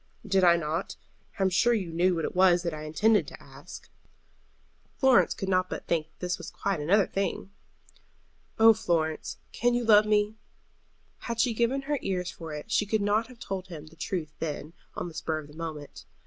[0.25, 0.95] "Did I not?
[1.37, 3.87] I am sure you knew what it was that I intended to ask."
[4.97, 7.51] Florence could not but think that this was quite another thing.
[8.57, 10.33] "Oh, Florence, can you love me?"
[11.19, 14.33] Had she given her ears for it she could not have told him the truth
[14.39, 16.05] then, on the spur of the moment.